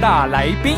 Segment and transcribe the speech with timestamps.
[0.00, 0.76] 大来宾，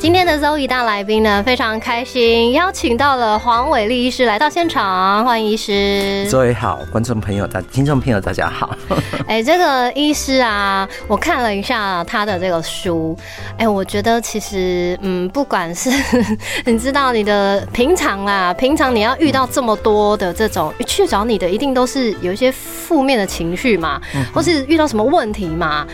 [0.00, 6.26] 今天的 Zoe 大来宾呢，非常开心，邀请到了黄伟丽医师来到现场，欢迎医师。
[6.28, 8.76] 各位好，观众朋友大听众朋友大家好。
[9.28, 13.16] 哎，这个医师啊，我看了一下他的这个书，
[13.58, 15.88] 哎，我觉得其实，嗯，不管是
[16.66, 24.00] 你知道你的平常啦，平常你要遇到这么多的这种去找你的，一定都是有一些负面的情绪嘛，
[24.34, 25.86] 或是遇到什么问题嘛。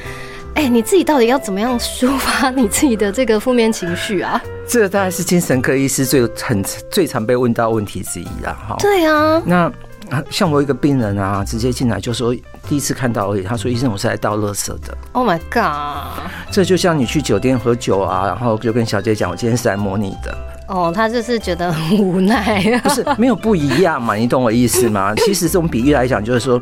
[0.54, 4.40] 哎，你自己到底要怎么样抒发你自己的这个负面情绪啊？
[4.68, 8.76] 这个大概是精神科医师最很最常被问到问题之一啦，哈。
[8.78, 9.72] 对啊，那
[10.10, 12.34] 啊像我一个病人啊，直接进来就说
[12.68, 14.96] 第一次看到而已，他说医生我是来倒垃圾的。
[15.12, 16.30] Oh my god！
[16.50, 20.36] 这就像你去酒店喝酒啊，然后就跟小姐讲我今天是来摸你的，
[20.68, 22.62] 哦，他就是觉得很无奈。
[22.84, 24.14] 不是没有不一样嘛？
[24.14, 25.14] 你懂我意思吗？
[25.16, 26.60] 其实这种比喻来讲，就是说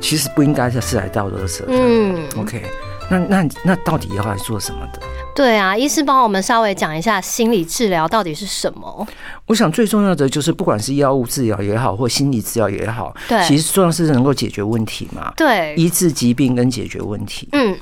[0.00, 1.66] 其实不应该是来倒垃圾的。
[1.68, 2.62] 嗯，OK，
[3.08, 5.00] 那那那到底要来做什么的？
[5.34, 9.06] 对啊，医师帮我们稍微讲一下心理治疗到底是什么。
[9.46, 17.48] 我想最重要的就是，不管是药物治疗也好，或心理治疗也好，对其实重要是能够解决问题嘛，对，医治疾病跟解决问题。
[17.52, 17.78] 嗯，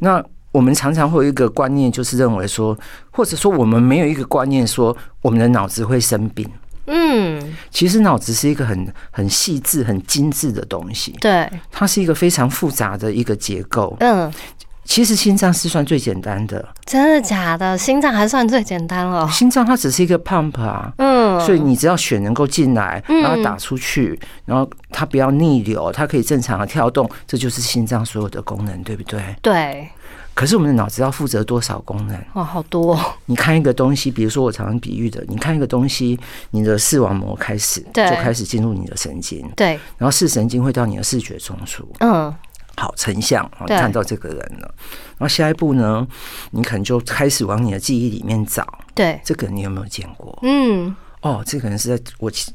[0.00, 2.76] 那我们常常会有一个观念，就是认为说，
[3.10, 6.48] 或者说我们没有一个观念说，我们的脑子会生病。
[6.86, 13.96] 嗯，其实脑子是一个很很细致、很精致的东西，对，它是一个非常复杂的一个结构。
[14.00, 14.32] 嗯，
[14.84, 17.76] 其实心脏是算最简单的，真的假的？
[17.78, 19.26] 心脏还算最简单了。
[19.30, 23.22] 心脏它只是一个 pump 啊，嗯，所以你只要血能够进来，嗯。
[23.22, 29.22] 然后打出去，然后它不要逆流，它可以正常的跳动，这就是心脏所有的功能，对不对？
[29.40, 29.88] 对，
[30.34, 32.20] 可是我们的脑子要负责多少功能？
[32.34, 32.94] 哇，好多。
[32.94, 33.14] 哦。
[33.26, 36.18] 你看一个东西，比如说我常常比喻的，你看一个东西，
[36.50, 42.34] 你的视网膜开始就开始进入你的神经，对，然后视神经会到你的视觉中枢，嗯，
[42.76, 44.74] 好成像，哦看到这个人了。
[45.16, 46.06] 然后下一步呢，
[46.50, 50.36] 你可能就开始往你的记忆里面找，对，这个人你有没有见过？
[50.42, 50.94] 嗯。
[51.20, 52.52] 哦，这个人是在我其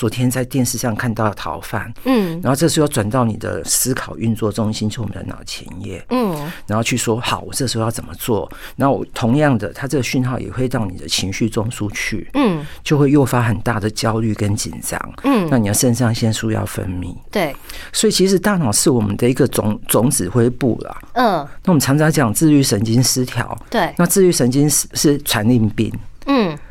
[0.00, 2.40] 昨天在电视上看到的逃犯，嗯。
[2.42, 6.34] 然后这时候转到你的思考运作中心，就我们的脑前叶，嗯，
[6.66, 8.50] 然后去说好，我这时候要怎么做？
[8.76, 12.64] 然后我同样的，它这个讯号也会到你的情绪中枢去，嗯。
[12.82, 14.98] 就会诱发很大的焦虑跟紧张。
[15.24, 17.54] 嗯，那你的肾上腺素要分泌，对，
[17.92, 20.96] 所以其实大脑是我们的一个总总指挥部啦。
[21.12, 21.46] 嗯。
[21.62, 26.00] 那我们常常讲自律神经失调，对，那自律神经是是传令病，嗯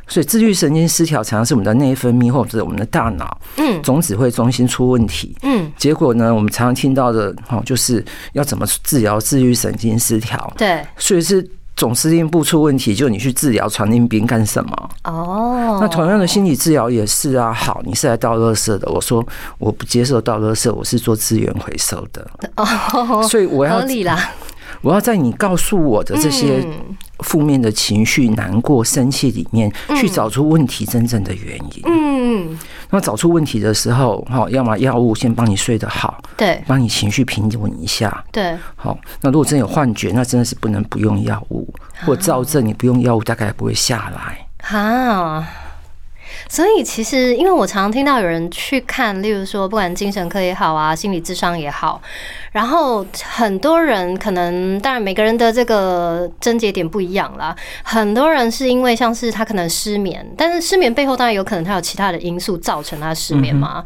[0.09, 5.33] 所以自律神经失调常常是我们的内分泌或者我们的大脑嗯总指挥中心出问题。
[5.43, 8.03] 嗯，结果呢，我们常常听到的，哦，就是
[8.33, 14.89] 要怎么治疗自律神经失调，对，所以是总司令部出问题，就你去治疗传令兵干什么？
[15.05, 17.53] 哦，那同样的心理治疗也是啊。
[17.53, 19.25] 好，你是来倒垃圾的，我说
[19.59, 22.27] 我不接受倒垃圾，我是做资源回收的，
[22.57, 24.31] 哦，所以我要合理啦。
[24.81, 31.83] 我要在你告诉我的这些嗯负面的情绪、难过、生气里面，去找出问题真正的原因。
[31.85, 32.57] 嗯，
[32.89, 38.23] 那找出问题的时候，哈，要么药物先帮你睡得好，对帮你情绪平稳一下。
[38.31, 41.73] 对，好，那如果真有幻觉，那真的是不能不用药物，
[42.05, 44.45] 或躁症你不用药物大概也不会下来。
[44.61, 45.45] 哈。
[46.47, 52.01] 所以其实，因为我常常听到有人去看，例如说，不管精神科也好啊，心理智商也好，
[52.51, 57.55] 然后很多人可能，当然每个人的这个症结点不一样啦。
[57.83, 63.83] 很多人是因为像是他可能失眠，但是失眠背后当然有可能他有其他的因素造成他失眠嘛。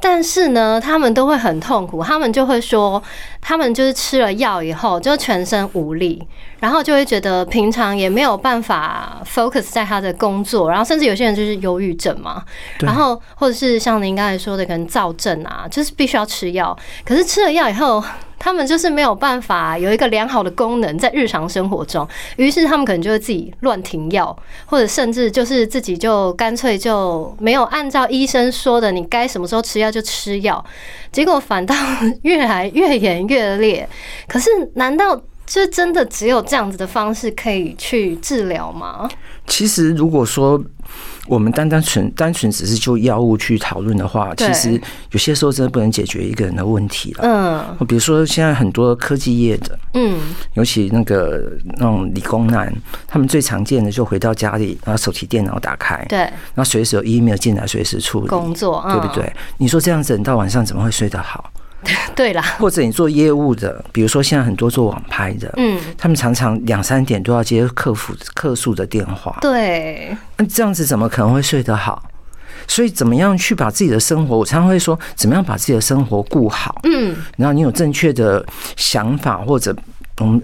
[0.00, 3.02] 但是呢，他们都会很痛苦，他们就会说，
[3.40, 6.26] 他们就是吃了药以后就全身无力，
[6.60, 12.42] 然后就会觉得平常也没有办法 focus 在他的工作，然后甚至有些人就是忧郁症嘛，
[12.80, 18.02] 然后或者是像您刚才说的，可能躁症啊，就是必须要吃药，可是吃了药以后。
[18.38, 22.06] 他们就是没有办法有一个良好的功能在日常生活中，
[22.36, 24.36] 于是他们可能就会自己乱停药，
[24.66, 30.64] 或者甚至就是自己就干脆就没有按照医生说的，你该什么时候吃药就吃药，
[31.10, 31.74] 结果反倒
[32.22, 33.88] 越来越演越烈。
[34.26, 39.08] 可是难道就真的只有这样子的方式可以去治疗吗？
[39.46, 40.62] 其实如果说
[41.26, 44.78] 我们单单纯单纯只是就药物去讨论的话，其实
[45.10, 47.24] 有些时候真的不能解决一个人的问题了。
[47.24, 50.20] 嗯比如说现在很多科技业的，嗯，
[50.52, 52.70] 尤其那个那种理工男，
[53.06, 59.32] 他们最常见的就回到家里，然后手提电脑打开，对，然后随时有 email 进来，随时处理工作对不对？
[59.56, 61.50] 你说这样子，你到晚上怎么会睡得好？
[61.84, 72.02] 嗯 对啦，或者你做业务的，比如说现在很多做网拍的，嗯，他们常常两三点都要接客服客诉的电话，对，那这样子怎么可能会睡得好？
[72.66, 78.44] 所以怎么样去把自己的生活，我常常会说，怎么样把自己的生活顾好，嗯，然后你有正确的
[78.76, 79.74] 想法或者。
[80.20, 80.42] 嗯，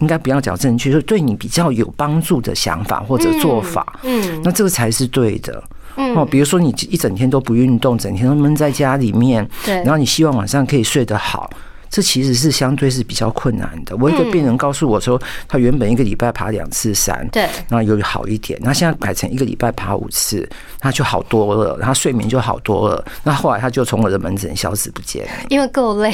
[0.00, 4.40] 应该不要讲正确，就对你比较有帮助的想法或者做法，嗯。
[4.42, 5.62] 那这个才是对的。
[5.96, 11.50] 嗯哦，比如说你一整天都不运动，整天都闷在家里面，对然后你希望晚上可以睡得好，
[11.90, 13.96] 这其实是相对是比较困难的。
[13.96, 20.48] 我一个病人告诉我说，他原本一个礼拜爬两次山，对，然后有好一点，那现在改成一个礼拜爬五次，
[20.78, 23.04] 他就好多了，他睡眠就好多了。
[23.24, 25.30] 那后来他就从我的门诊消失不见了。
[25.48, 26.12] 因为够累，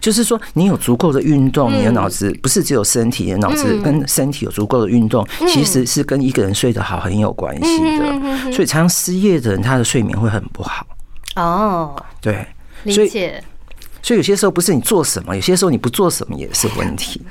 [0.00, 8.52] 就是说，你有足够的运动，嗯你的脑子不是只有身体，你的脑子跟身体有足够的运动，其实是跟一个人睡得好很有关系嗯的。
[8.52, 10.86] 所以，常常失业的人，他的睡眠会很不好。
[11.36, 12.46] 哦，对，
[12.84, 13.42] 理解。
[14.02, 17.22] 所以有些时候不是你做什么，有些时候你不做什么也是问题。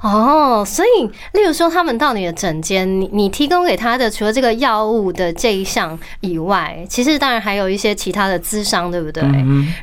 [0.00, 1.04] 哦，所以，
[1.34, 9.22] 例如说，他们到你的诊间，你你提供给他的，除了这个药物的这一项以外，其实当然还有一些其他的咨商，对不对？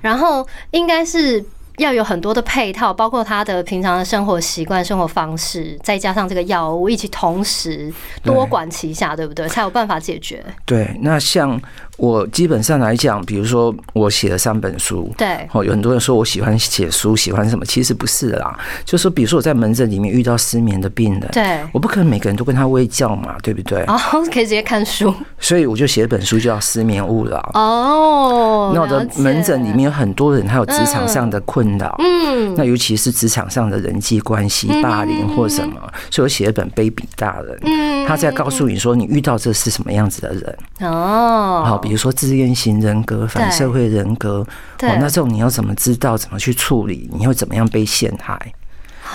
[0.02, 1.40] 然后应该是
[1.78, 7.94] 要有很多的配套，包括他的平常的生活习惯、生活方式，再加上这个药物，一起同时
[8.24, 9.48] 多管齐下，对不对？
[9.48, 10.44] 才有办法解决。
[10.66, 11.60] 对，那像
[11.98, 17.66] 我基本上来讲，比如说我写了三本书，对，哦，有很多人说我喜欢写书，喜欢什么？
[17.66, 23.84] 其实不是啦，就是说，比如说我在门诊里面遇到失眠的病人，对我不可能每个人都跟他喂教嘛，对不对？
[23.86, 24.00] 哦，
[24.32, 27.38] 可以直接看书所以我就写一本书叫《失眠勿扰》。
[27.60, 28.72] 哦。
[28.76, 40.58] 那我的门诊里面有很多人，他有职场上的困扰，嗯，那尤其是职场上的人际关系、霸凌或什么，所以我写一本《卑鄙大人》，嗯他在告诉你说，你遇到这是什么样子的人。
[40.80, 44.46] 哦，好，比如说自恋型人格、反社会人格，
[44.78, 47.10] 对哦，那这种你要怎么知道怎么去处理？
[47.14, 48.54] 你会怎么样被陷害？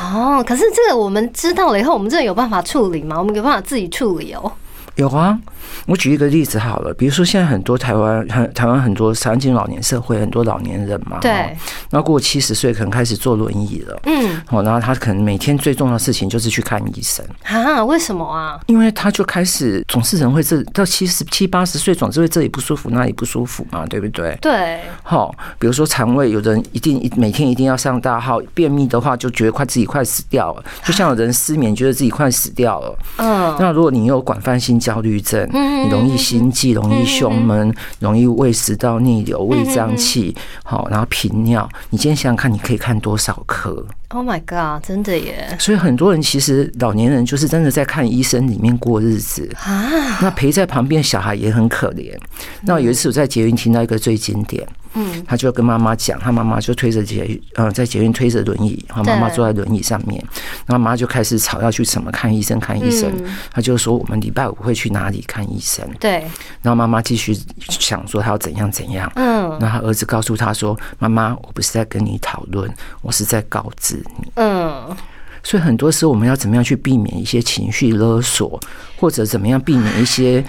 [0.00, 3.18] 哦，可是这个我们知道了以后，我们真的有办法处理吗？
[3.18, 4.50] 我们有办法自己处理哦。
[4.96, 5.38] 有啊，
[5.86, 11.56] 我举一个例子好了，比如说现在很多台湾、很台湾很多台湾进入老年社会，很多老年人嘛，对哦，
[11.90, 18.60] 那过七十岁可能开始坐轮椅了，嗯，哦，然后他可能每天最重要的事情就是去看医生，啊，为什么啊？
[18.66, 24.36] 因为他就开始总是人会这到七十七八十岁，总是会这里不舒服那里不舒服嘛，对不对？
[24.42, 32.98] 对，好，比如说肠胃，有的人一定一每天一定要上大号，便秘的话就觉得快自己快死掉了，就像有人失眠，觉得自己快死掉了。
[33.16, 45.56] 嗯，那如果你有广泛性焦虑症，嗯你容易心悸，容易胸闷，容易胃食道逆流、胃胀气，好，然后频尿，你今天想想看，你可以看多少科？Oh my god，真的耶！
[45.58, 52.14] 所以很多人其实老年人就是真的在看医生里面过日子啊，那陪在旁边小孩也很可怜。
[52.62, 60.22] 那有一次我在捷运听到一个最经典，嗯，他就跟妈妈讲，他妈妈就推着捷运，呃，在捷运推着轮椅，然后妈妈坐在轮椅上面，
[60.66, 63.36] 然后妈妈就开始吵要去什么看医生看医生，嗯。
[63.50, 66.20] 他就说我们礼拜五会去哪里看医生，对，
[66.62, 67.36] 然后妈妈继续
[67.68, 69.56] 想说他要怎样怎样，嗯。
[69.60, 74.32] 那他儿子告诉他说，妈妈，我不是在跟你讨论，我是在告知你。
[74.34, 74.96] 嗯，
[75.42, 78.60] 所以很多时候我们要怎么样去避免一些情绪勒索，
[78.96, 80.44] 或者怎么样避免一些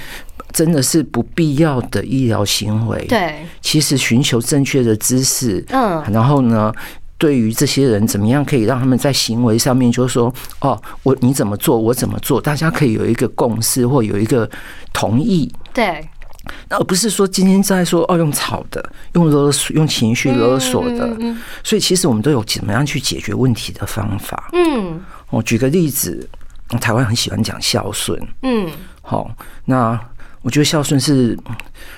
[0.53, 6.01] 真的是不必要的医疗行为。，对，其实寻求正确的知识，嗯。
[6.11, 6.71] 然后呢，
[7.17, 14.49] 对于这些人怎么样可以让他们在行为上面，就是说，哦，我你怎么做，我怎么做，大家可以有一个共识或有一个
[14.93, 15.51] 同意。
[15.73, 16.07] 对，
[16.69, 24.49] 而不是说今天在说哦，用吵的，用勒索，用情绪勒索的，嗯所以其实我们都有怎么样去解决问题的方法。
[24.53, 25.01] 嗯。
[25.29, 26.29] 我举个例子，
[26.79, 28.69] 台湾很喜欢讲孝顺，嗯，
[29.01, 29.31] 好，
[29.65, 29.99] 那
[30.43, 31.35] 我觉得孝顺是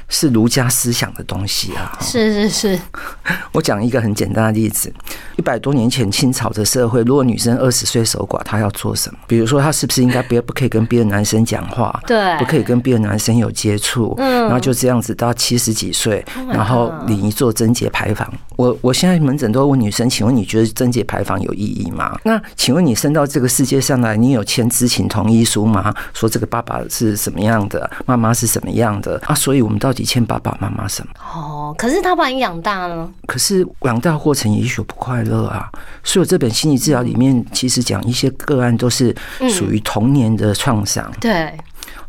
[0.08, 1.98] 是儒家思想的东西啊。
[2.00, 2.80] 是是是，
[3.52, 4.94] 我讲一个很简单的例子：
[5.36, 9.20] 一百多年前清朝的社会，如果女生二十岁守寡，她要做什么？
[9.28, 12.00] 比如说，她是不是应该别不可以跟别的男生讲话？
[12.08, 14.14] 对不可以跟别的男生有接触。
[14.20, 18.32] 嗯然后就这样子到七十几岁然后领一座贞节牌坊。
[18.58, 22.16] 我我现在门诊都会问女生，请问你觉得贞节牌坊有意义吗？
[22.24, 25.92] 那请问你生到这个世界上来，你有签知情同意书吗？
[26.14, 29.34] 说这个爸爸是什么样的，妈妈是什么样的啊？
[29.34, 31.14] 所以我们到底欠爸爸妈妈什么？
[31.34, 35.72] 哦，可是他把你养大呢，可是养大过程也许不快乐啊。
[36.04, 39.16] 所以这本心理治疗里面，其实讲一些个案都是
[39.50, 41.10] 属于童年的创伤。
[41.20, 41.52] 对，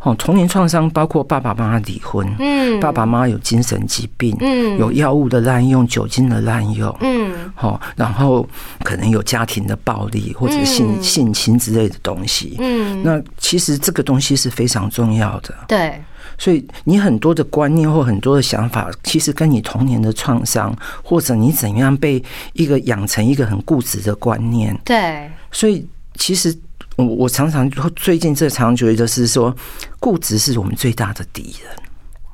[0.00, 8.47] 哦，童年创伤包括爸爸妈妈离婚，嗯，爸爸妈妈有精神疾病，嗯有药物的滥用、酒精的滥用，嗯好，然后
[8.85, 12.56] 可能有家庭的暴力或者性嗯性侵之类的东西。
[12.59, 16.02] 嗯，那其实这个东西是非常重要的，对，
[16.38, 26.57] 所以你很多的观念或很多的想法，其实跟你童年的创伤，或者你怎样被一个养成一个很固执的观念，对，所以其实
[26.97, 29.55] 我我常常最近这常觉得是说，
[29.99, 31.71] 固执是我们最大的敌人。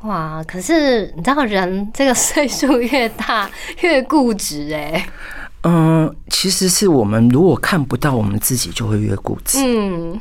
[0.03, 0.43] 哇！
[0.49, 3.49] 可是你知道，人这个岁数越大
[3.83, 5.09] 越固执哎、
[5.63, 9.59] 嗯，其实是我们如果看不到我们自己，就会越固执。
[9.63, 10.21] 嗯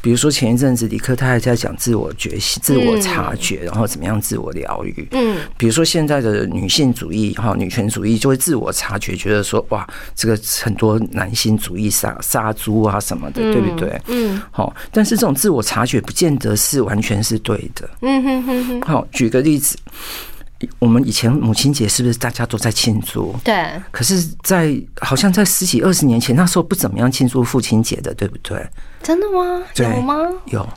[0.00, 5.08] 比如说前一阵子李克他还在讲自我觉醒、自我察觉，然后怎么样自我疗愈。
[5.12, 14.00] 嗯比如说现在的女性主义哈，女权主义就会自我察觉，觉得说哇，这个很多男性主义杀杀猪啊什么的，对不对？
[14.08, 17.88] 嗯好，但是这种自我察觉不见得是完全是对的。
[18.00, 19.76] 嗯哼哼哼，好，举个例子，
[20.78, 23.34] 我们以前母亲节是不是大家都在庆祝？
[23.44, 28.64] 对，可是在，好像在十几二十年前，那时候不怎么样庆祝父亲节的，对不对？
[29.02, 29.62] 真的吗？
[29.76, 30.28] 有吗？
[30.46, 30.68] 有。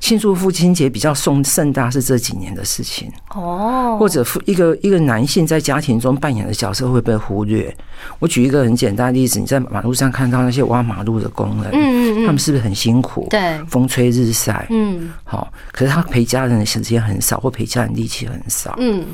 [0.00, 7.74] 庆祝父亲节比较盛盛大是这几年的事情，哦，或者父一个一个男性在家庭中扮演的角色会被忽略。
[8.20, 12.26] 我举一个很简单的例子，你在马路上看到那些挖马路的工人，嗯嗯嗯。
[12.26, 13.26] 他们是不是很辛苦？
[13.28, 15.10] 对，风吹日晒，嗯。
[15.24, 19.04] 好，可是他陪家人的时间很少，或陪家人力气很少，嗯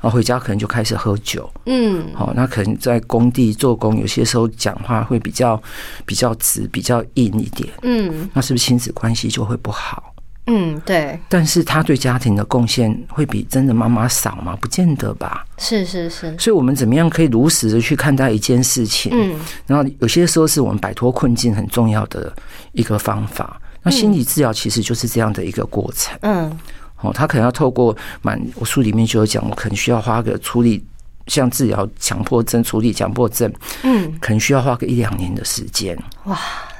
[0.00, 5.62] 然后回家可能就开始喝酒，嗯好，那可能在工地做工，有些时候讲话会比较
[6.06, 10.14] 比较直、比较硬一点，嗯那是不是亲子关系就会不好？
[10.46, 14.56] 嗯，对，但是他对家庭的贡献会比真的妈妈少吗？
[14.60, 15.46] 不见得吧。
[15.58, 19.12] 是是是，所以，我们怎么样可以如实的去看待一件事情？
[19.14, 22.34] 嗯然后有些时候是我们摆脱困境很重要的
[22.72, 23.60] 一个方法。
[23.82, 26.18] 那心理治疗其实就是这样的一个过程。
[26.22, 26.58] 嗯
[27.00, 30.84] 哦，他可能要透过蛮，我书里面就有讲，我可能需要花个处理，
[31.26, 33.52] 像治疗强迫症、处理强迫症，
[33.82, 35.98] 嗯，可能需要花个一两年的时间。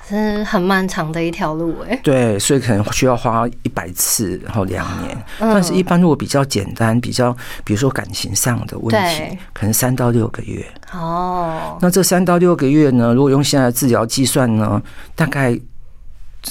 [0.09, 5.17] 真是很漫长的一条路哎、对，所以可能需要花一百次，然后两年。
[5.39, 10.67] 嗯但是，一般如果比较简单，比较比如说感情上的问题，可能三到六个月。
[10.93, 14.83] 哦，那这三到六个月呢，如果用现在的治疗计算呢，
[15.15, 15.57] 大概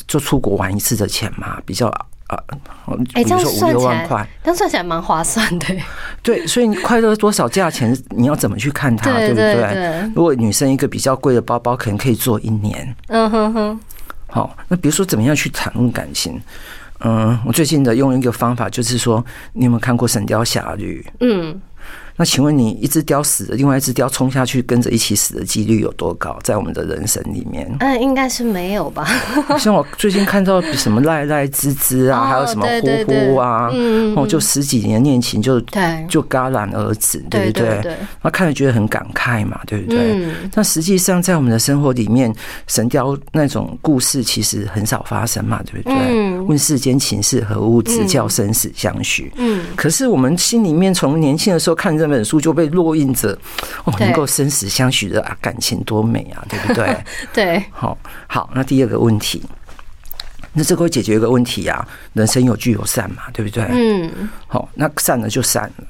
[0.08, 1.94] 就出国玩一次的钱嘛，比较
[2.30, 2.44] 啊，
[3.14, 5.84] 哎、这样算起来六万块。，这样算起来蛮划算的、欸。
[6.22, 12.96] 对，所以你快乐多少价钱，你要怎么去看它，对不对，如果女生一个比较贵的包包，可能可以做一年。
[13.08, 13.80] 嗯哼哼，
[14.28, 16.40] 好，那比如说怎么样去谈论感情？
[17.02, 21.04] 嗯，我最近的用一个方法，就是说，你有没有看过《神雕侠侣》？
[21.22, 21.60] 嗯，
[22.20, 26.38] 那请问你一只雕死了，另外一只雕冲下去跟着一起死的几率有多高？
[26.44, 29.08] 在我们的人生里面，嗯，应该是没有吧？
[29.58, 32.68] 像我最近看到什么赖赖滋滋啊，哦还有什么
[33.06, 35.62] 呼呼啊，嗯，哦，就十几年恋情就，
[36.10, 37.96] 就戛然而止，对不对？
[38.22, 40.12] 那看了觉得很感慨嘛，对不对？
[40.14, 42.36] 嗯，但实际上，在我们的生活里面，
[42.68, 45.98] 神雕那种故事其实很少发生嘛，对不对？
[45.98, 49.32] 嗯问世间情是何物，直教生死相许。
[49.38, 53.38] 嗯，可是我们心里面从年轻的时候看这本书，就被落印着，
[53.86, 56.98] 哦，能够生死相许的、啊、感情多美啊，对不对？
[57.32, 57.98] 对，好，
[58.28, 59.44] 好，那第二个问题，
[60.54, 63.64] 那这个会解决一个问题啊，人生有聚有散嘛，对不对？
[63.70, 65.86] 嗯，好，那散了就散了。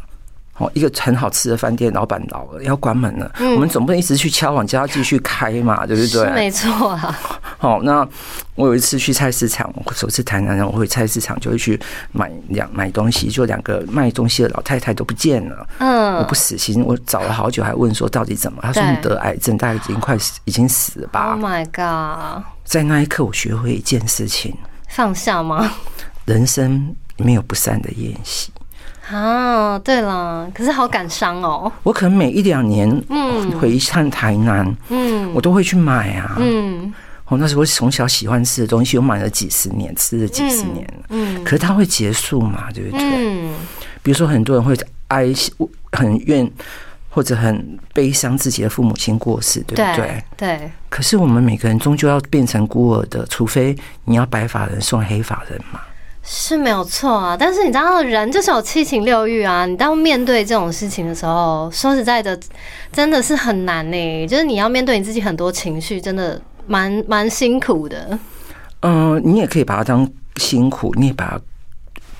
[0.59, 6.31] 哦，一个很好吃的饭店，老板老了要关门了，我们总不能一直去敲碗叫他继续开嘛，对不对是对？
[6.33, 7.17] 没错啊。
[7.57, 8.07] 好，那
[8.55, 11.79] 我有一次去菜市场，我首次台南人，我回菜市场就会去
[12.11, 18.59] 买两买东西，就两个卖东西的老太太都不见了，嗯，我不死心，我找了好久，还问说到底怎么？
[18.61, 24.55] 他说你得癌症，大概已经快死，已经死了吧 Oh？my god，在那一刻，我学会一件事情：
[24.89, 25.71] 放下吗？
[26.25, 28.51] 人生没有不散的宴席。
[29.11, 31.71] 啊，对了，可是好感伤哦。
[31.83, 36.35] 我可能每一两年，嗯回一趟台南，嗯我都会去买啊。
[36.39, 36.93] 嗯
[37.25, 41.05] 哦，那是我从小喜欢吃的东西，我买了几十年，吃了几十年了。
[41.09, 42.99] 嗯可是它会结束嘛，对不对？
[43.01, 43.53] 嗯，
[44.01, 44.75] 比如说，很多人会
[45.09, 45.27] 哀，
[45.91, 46.49] 很怨
[47.09, 50.23] 或者很悲伤自己的父母亲过世，对不对？
[50.37, 53.75] 对对，可是我们每个人终究要变成孤儿的，除非
[54.05, 55.79] 你要白发人送黑发人嘛。
[56.23, 57.35] 是没有错啊。
[57.37, 59.65] 但是你知道，人就是有七情六欲啊。
[59.65, 62.39] 你当面对这种事情的时候，说实在的，
[62.91, 68.17] 真的是很难呢、就是你要面对你自己很多情绪，真的蛮蛮辛苦的。
[68.81, 71.41] 嗯、你也可以把它当辛苦，你也把它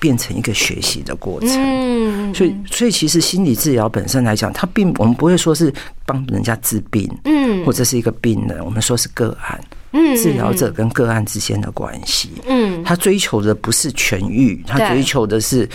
[0.00, 1.50] 变成一个学习的过程。
[1.52, 5.72] 嗯，所以，所以其实心理治疗本身来讲，它并我们不会说是
[6.04, 9.60] 帮人家治病，嗯或者是一个病人，我们说是个案，
[9.92, 12.30] 嗯治疗者跟个案之间的关系。
[12.48, 15.68] 嗯他追求的不是痊愈，他追求的是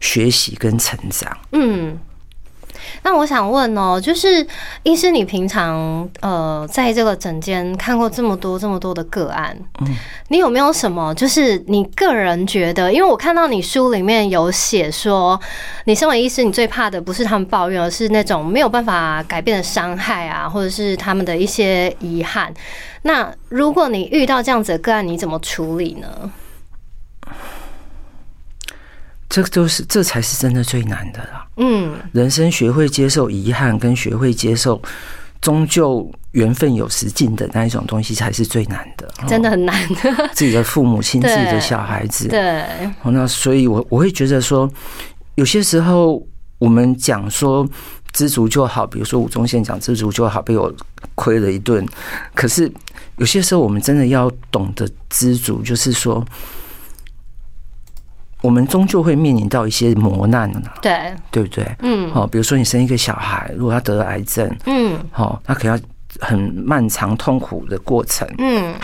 [0.00, 1.36] 学习跟成长。
[1.52, 1.98] 嗯。
[3.02, 4.46] 那我想问哦，就是
[4.82, 9.96] 医师，你平常呃在这个诊间看过这么多这么多的个案，嗯
[10.28, 12.92] 你有没有什么就是你个人觉得？
[12.92, 15.38] 因为我看到你书里面有写说，
[15.84, 22.52] 你身为医师，你最怕的不是他们抱怨，而是那种没有办法改变的伤害啊，或者是他们的一些遗憾。
[23.02, 26.08] 那如果你遇到这样子的个案，你怎么处理呢？
[29.32, 31.46] 这都是这才是真的最难的啦。
[31.56, 34.78] 嗯人生学会接受遗憾，跟学会接受
[35.40, 39.10] 终究缘分有时尽的那一种东西，才是最难的。
[39.26, 40.28] 真的很难的。
[40.36, 42.60] 自己的父母亲、自己的小孩子，对，
[43.00, 44.70] 哦，那所以我我会觉得说，
[45.36, 46.22] 有些时候
[46.58, 47.66] 我们讲说
[48.12, 50.70] 知足就好，比如说吴宗宪讲知足就好，被我
[51.14, 51.86] 亏了一顿。
[52.34, 52.70] 可是
[53.16, 56.22] 有些时候我们真的要懂得知足，就是说，
[58.42, 61.64] 我们终究会面临到一些磨难的，对，对不对？
[61.78, 65.82] 嗯好，比如说你生一个小孩，如果他得了癌症，嗯好，他可能要
[66.20, 68.28] 很漫长痛苦的过程。
[68.38, 68.74] 嗯，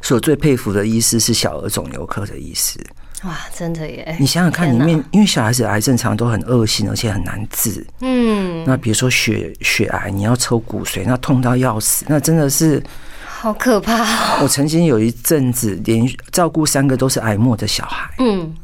[0.00, 2.78] 所以我最佩服的医师是小儿肿瘤科的医师。
[3.24, 7.84] 哇，真的耶你，想想看，天哪里面因为小孩子癌症常常都很恶性，而且很难治。
[8.00, 12.82] 嗯，那比如说血血癌，你要抽骨髓，那痛到要死，那真的是。
[13.26, 14.38] 好可怕哦。
[14.42, 18.54] 我曾经有一阵子连照顾三个都是癌末的小孩，嗯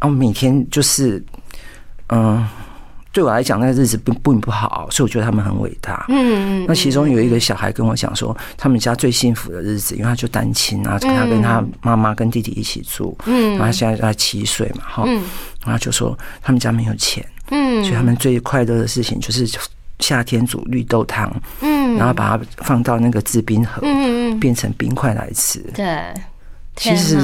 [0.00, 1.24] 然后每天就是，
[2.08, 2.46] 嗯，
[3.12, 6.04] 对我来讲那个日子并并不好，所以我觉得他们很伟大。
[6.08, 13.52] 嗯那其中有一个小孩跟我讲说，他们家最幸福的日子，因为他就单亲啊，他跟他妈妈跟弟弟一起住，嗯。
[13.52, 15.22] 然后他现在才七岁嘛，哈，嗯。
[15.64, 17.82] 然后就说他们家没有钱，嗯。
[17.82, 19.48] 所以他们最快乐的事情就是
[20.00, 21.96] 夏天煮绿豆汤，嗯。
[21.96, 25.58] 然后把它放到那个制冰盒，嗯嗯，变成冰块来吃。
[25.74, 26.12] 对，
[26.76, 27.18] 其实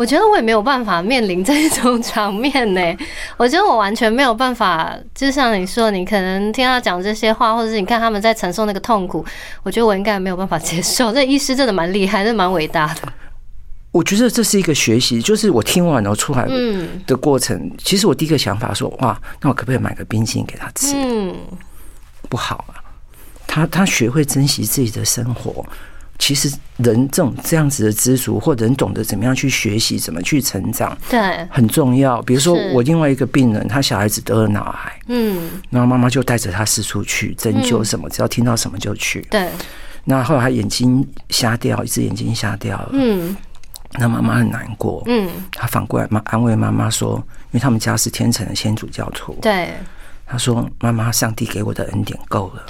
[0.00, 2.80] 我觉得我也没有办法面临这种场面呢。
[3.36, 9.22] 我觉得我完全没有办法，就像你说，你可能听他讲这些话，或者是你看他们在承受那个痛苦，
[9.62, 11.12] 我觉得我应该没有办法接受。
[11.12, 13.12] 这医师真的蛮厉害，真的蛮伟大的。
[13.92, 17.70] 我觉得这是一个学习，就是我听完然后出来嗯的过程。
[17.76, 20.94] 其实我第一个想法说，哇，那我可不可以买个冰淇淋给他吃？
[20.96, 21.36] 嗯
[22.30, 22.80] 不好啊，
[23.46, 25.62] 他他学会珍惜自己的生活。
[26.20, 31.18] 其实人这种这样子的知足，或人懂得怎么样去学习，怎么去成长，对，
[31.50, 32.20] 很重要。
[32.22, 39.26] 比如说我另外一个病人，他小孩子得了脑癌，嗯然后妈妈就带着他四处去针灸什么，只要听到什么就去。
[39.30, 39.48] 对，
[40.04, 43.34] 那后来他眼睛瞎掉，一只眼睛瞎掉了，嗯
[43.98, 45.02] 那妈妈很难过。
[45.06, 49.70] 嗯他反过来妈安慰妈妈说，因为他们家是天成的天主教徒，对。
[50.26, 52.62] 他说妈妈，上帝给我的恩典够了。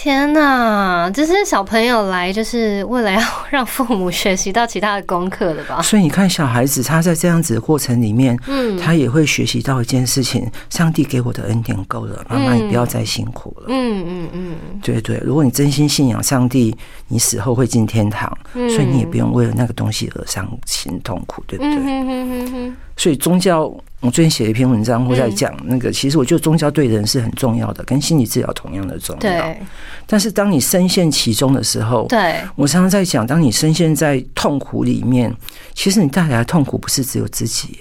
[0.00, 5.82] 天呐，这是小朋友来就是为了要让父母学习到其他的功课的吧？
[5.82, 13.64] 所以你看，小孩子他在这样子的过程里面，嗯他也会学习到一件事情：上帝给我的恩典够了，妈妈你不要再辛苦了。
[13.70, 16.76] 嗯嗯嗯，对对，如果你真心信仰上帝，
[17.08, 21.74] 你死后会进天堂，嗯所以你也不用为了那个东西而伤心痛苦，对不对？
[21.74, 23.62] 嗯哼哼哼哼，所以宗教，
[24.00, 29.20] 我最近写了一篇文章，会在讲那个，其实我觉得宗教对人是很重要的，跟心理治疗同样的重要。
[29.20, 29.56] 对。
[30.04, 35.34] 但是当你深陷其中的时候，对，我常常在讲，当你深陷在痛苦里面，
[35.74, 37.78] 其实你带来的痛苦不是只有自己耶。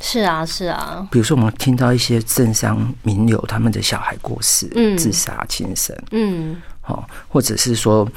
[0.00, 4.96] 是啊是啊，比如说，我们听到一些政商名流他们的小孩过世、嗯。
[4.96, 6.56] 自杀、轻生，嗯。
[6.80, 8.08] 好，或者是说，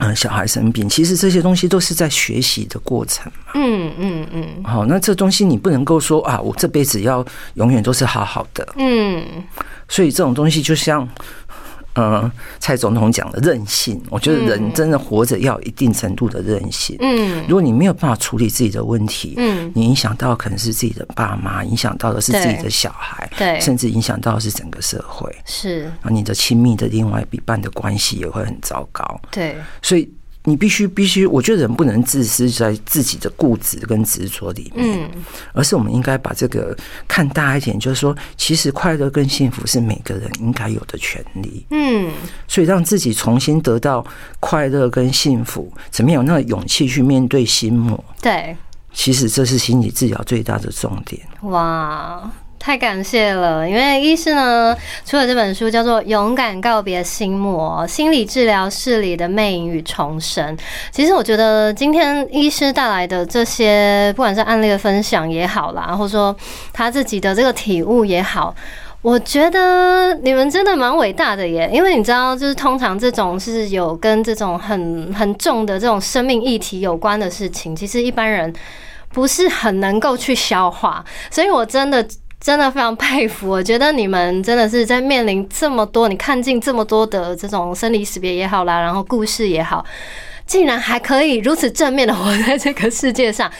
[0.00, 3.52] 嗯、小孩生病，其实这些东西都是在学习的过程嘛。
[3.54, 8.66] 嗯嗯嗯好、那这东西你不能够说啊，我这辈子要永远都是好好的。
[8.76, 9.24] 嗯，
[9.88, 11.08] 所以这种东西就像，
[11.98, 12.30] 呃，
[12.60, 16.96] 蔡总统讲的韧性，我觉得人真的活着要有一定程度的韧性。
[17.00, 25.28] 嗯如果你没有办法处理自己的问题，嗯你影响到可能是自己的爸妈，影响到的是自己的小孩，对甚至影响到的是整个社会。
[25.44, 29.20] 是，啊，你的亲密的另外一半的关系也会很糟糕。
[29.32, 30.08] 对，所以
[30.48, 35.10] 你必须必须，我觉得人不能自私在自己的固执跟执着里面，嗯
[35.52, 36.74] 而是我们应该把这个
[37.06, 41.66] 看大一点，就是说，其实快乐跟幸福是每个人应该有的权利。
[41.70, 42.10] 嗯
[42.46, 44.04] 所以让自己重新得到
[44.40, 48.02] 快乐跟幸福，怎么样有那个勇气去面对心魔？
[48.22, 48.56] 对，
[48.92, 51.20] 其实这是心理治疗最大的重点。
[51.42, 52.30] 哇。
[52.58, 60.56] 太感谢了，因为医师呢出了这本书叫做《勇敢告别心魔：心理治疗室里的魅影与重生》。
[60.90, 66.34] 其实我觉得今天医师带来的这些，不管是案例的分享也好啦，或者说
[66.72, 68.54] 他自己的这个体悟也好，
[69.02, 71.70] 我觉得你们真的蛮伟大的耶。
[71.72, 78.52] 因为你知道，就是通常这种是有跟这种很很重的这种生命议题有关的事情，其实一般人
[79.12, 82.04] 不是很能够去消化，所以我真的。
[82.40, 89.84] 真的非常佩服，我觉得你们真的是在面临这么多，你看尽这么多的这种生离死别也好啦，然后故事也好，
[90.46, 93.50] 竟然还可以如此正面的活在这个世界上。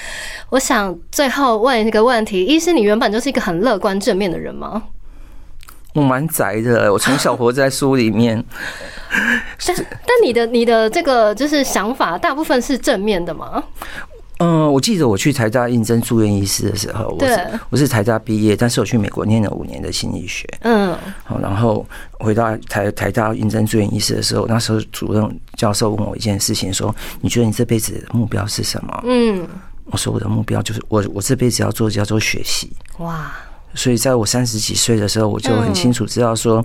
[0.50, 4.84] 我想最后问一个问题：，医师，你原本就是一个很乐观正面的人吗？
[5.94, 8.42] 我蛮宅的，我从小活在书里面。
[9.66, 13.62] 但但你的你的这个就是想法，大部分是正面的吗？
[14.38, 20.46] 嗯，我记得我去台大应征住院医师的时候，我是我是台大毕业，但是我去美国念了五年的心理学。
[20.60, 29.46] 嗯，好，然后回到台台大应征住院医师的时候，那时候主任教授问我一件事情，说：“你觉得你这辈子的目标是什么？”嗯，
[29.86, 32.70] 我说我的目标就是我我这辈子要做叫做学习。
[32.98, 33.32] 哇。
[33.74, 36.64] 所以，在我三十几岁的时候，我就很清楚知道说，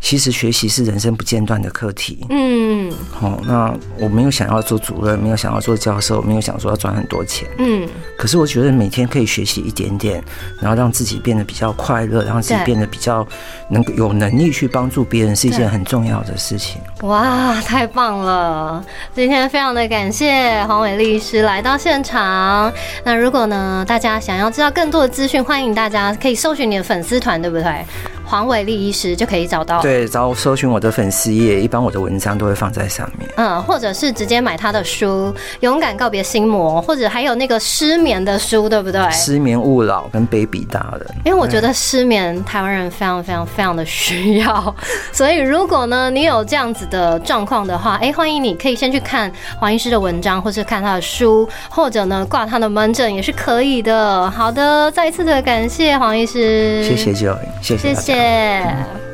[0.00, 2.26] 其实学习是人生不间断的课题。
[2.30, 7.46] 嗯，好，那我没有想要做主任，没有想要做教授，没有想说要赚很多钱。
[7.58, 10.22] 嗯，可是我觉得每天可以学习一点点，
[10.60, 13.26] 然后让自己变得比较快乐，让自己变得比较
[13.68, 16.80] 能够有能力去帮助别人，是一件很重要的事情。
[17.02, 18.82] 哇，太棒了！
[19.14, 22.72] 今天非常的感谢黄伟律师来到现场。
[23.04, 26.38] 那如果呢，大家想要知道更多的资讯，欢迎大家可以。
[26.38, 27.84] 搜寻你的粉丝团，对不对？
[28.28, 29.80] 黄伟丽医师就可以找到。
[29.80, 33.26] 对，找搜寻我的粉丝页，一般我的文章都会放在上面。
[33.36, 39.10] 嗯，或者是直接买他的书《勇敢告别心魔》，或者还有那个失眠的书，对不对？
[39.10, 41.06] 失眠勿扰跟 Baby 大人。
[41.24, 44.74] 因为我觉得失眠台湾人非常非常非常的需要，
[45.10, 54.30] 所以如果呢你有这样子的状况的话，哎，欢迎你可以先去看黄医师的文章，或是看他的书，或者呢挂他的门诊也是可以的。
[54.30, 58.17] 好的，再一次的感谢黄医师，谢谢谢谢谢谢。
[58.18, 58.64] ね
[59.04, 59.07] え。